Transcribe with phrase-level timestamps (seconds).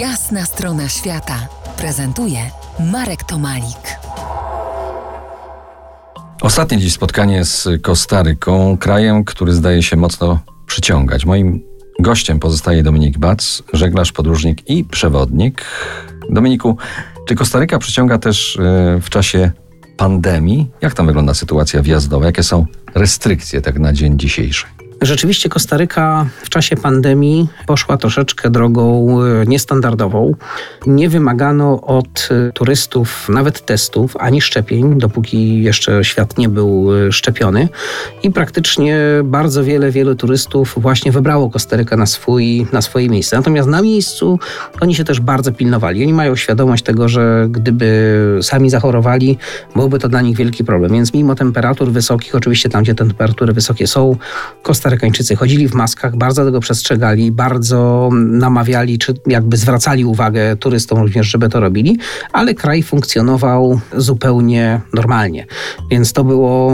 [0.00, 1.48] Jasna strona świata
[1.78, 2.38] prezentuje
[2.92, 3.98] Marek Tomalik.
[6.42, 11.24] Ostatnie dziś spotkanie z Kostaryką, krajem, który zdaje się mocno przyciągać.
[11.24, 11.62] Moim
[12.00, 15.64] gościem pozostaje Dominik Bac, żeglarz, podróżnik i przewodnik.
[16.30, 16.76] Dominiku,
[17.28, 19.50] czy Kostaryka przyciąga też e, w czasie
[19.96, 20.70] pandemii?
[20.80, 22.26] Jak tam wygląda sytuacja wjazdowa?
[22.26, 24.75] Jakie są restrykcje tak na dzień dzisiejszy?
[25.02, 30.34] Rzeczywiście Kostaryka w czasie pandemii poszła troszeczkę drogą e, niestandardową.
[30.86, 37.12] Nie wymagano od e, turystów nawet testów ani szczepień, dopóki jeszcze świat nie był e,
[37.12, 37.68] szczepiony.
[38.22, 43.36] I praktycznie bardzo wiele, wielu turystów właśnie wybrało Kostarykę na, swój, na swoje miejsce.
[43.36, 44.38] Natomiast na miejscu
[44.80, 46.02] oni się też bardzo pilnowali.
[46.02, 49.38] Oni mają świadomość tego, że gdyby sami zachorowali,
[49.74, 50.92] byłby to dla nich wielki problem.
[50.92, 54.16] Więc mimo temperatur wysokich, oczywiście tam, gdzie temperatury wysokie są,
[54.62, 60.98] Kostaryka Kostarykańczycy chodzili w maskach, bardzo tego przestrzegali, bardzo namawiali, czy jakby zwracali uwagę turystom
[60.98, 61.98] również, żeby to robili,
[62.32, 65.46] ale kraj funkcjonował zupełnie normalnie.
[65.90, 66.72] Więc to było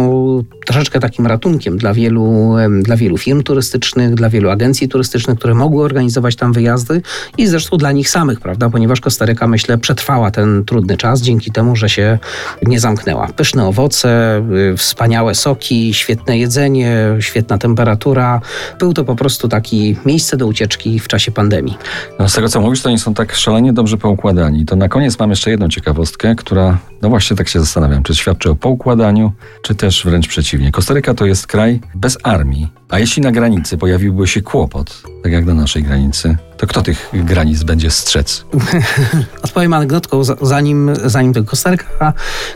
[0.67, 5.85] troszeczkę takim ratunkiem dla wielu, dla wielu firm turystycznych, dla wielu agencji turystycznych, które mogły
[5.85, 7.03] organizować tam wyjazdy
[7.39, 8.71] i zresztą dla nich samych, prawda?
[8.71, 12.19] Ponieważ Kostaryka, myślę, przetrwała ten trudny czas dzięki temu, że się
[12.67, 13.29] nie zamknęła.
[13.37, 18.41] Pyszne owoce, y, wspaniałe soki, świetne jedzenie, świetna temperatura literatura.
[18.79, 21.79] Był to po prostu taki miejsce do ucieczki w czasie pandemii.
[22.19, 24.67] No z tego co mówisz, to oni są tak szalenie dobrze poukładani.
[24.67, 28.51] To na koniec mam jeszcze jedną ciekawostkę, która, no właśnie tak się zastanawiam, czy świadczy
[28.51, 30.73] o poukładaniu, czy też wręcz przeciwnie.
[30.73, 32.69] Kostaryka to jest kraj bez armii.
[32.89, 37.11] A jeśli na granicy pojawiłby się kłopot, tak jak na naszej granicy, to kto tych
[37.15, 38.45] granic będzie strzec?
[39.45, 42.13] Odpowiem anegdotką, zanim, zanim to Kostaryka.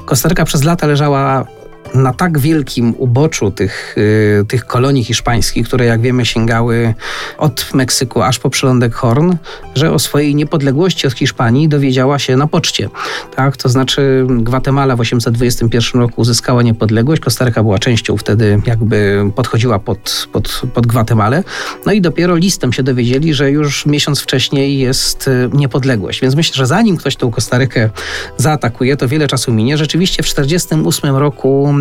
[0.07, 1.47] Kostaryka przez lata leżała
[1.95, 6.95] na tak wielkim uboczu tych, y, tych kolonii hiszpańskich, które jak wiemy sięgały
[7.39, 9.35] od Meksyku aż po przylądek Horn,
[9.75, 12.89] że o swojej niepodległości od Hiszpanii dowiedziała się na poczcie.
[13.37, 13.57] Tak?
[13.57, 20.29] To znaczy Gwatemala w 821 roku uzyskała niepodległość, Kostaryka była częścią wtedy jakby podchodziła pod,
[20.33, 21.45] pod, pod Gwatemalę,
[21.87, 26.21] no i dopiero listem się dowiedzieli, że już miesiąc wcześniej jest y, niepodległość.
[26.21, 27.91] Więc myślę, że zanim ktoś tą Kostarykę
[28.37, 29.77] zaatakuje, to wiele czasu minie.
[29.77, 31.73] Rzeczywiście w 1948 roku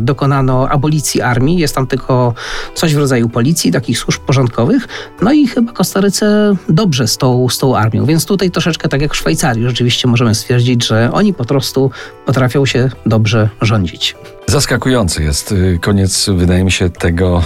[0.00, 1.58] dokonano abolicji armii.
[1.58, 2.34] Jest tam tylko
[2.74, 4.88] coś w rodzaju policji, takich służb porządkowych.
[5.22, 8.04] No i chyba Kostaryce dobrze z tą, z tą armią.
[8.04, 11.90] Więc tutaj troszeczkę tak jak w Szwajcarii rzeczywiście możemy stwierdzić, że oni po prostu
[12.26, 14.16] potrafią się dobrze rządzić.
[14.48, 17.42] Zaskakujący jest y, koniec, wydaje mi się, tego,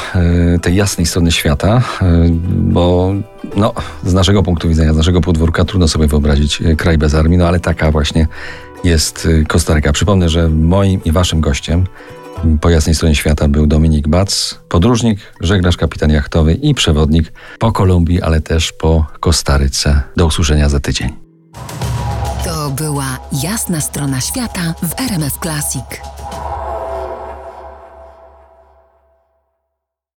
[0.54, 2.04] y, tej jasnej strony świata, y,
[2.46, 3.14] bo
[3.56, 3.74] no,
[4.04, 7.60] z naszego punktu widzenia, z naszego podwórka trudno sobie wyobrazić kraj bez armii, no ale
[7.60, 8.28] taka właśnie
[8.84, 9.92] jest Kostaryka.
[9.92, 11.86] Przypomnę, że moim i waszym gościem
[12.60, 18.22] po jasnej stronie świata był Dominik Bac, podróżnik, żeglarz, kapitan jachtowy i przewodnik po Kolumbii,
[18.22, 20.02] ale też po Kostaryce.
[20.16, 21.12] Do usłyszenia za tydzień.
[22.44, 25.84] To była jasna strona świata w RMF Classic.